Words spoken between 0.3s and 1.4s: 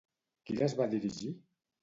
Qui les va dirigir?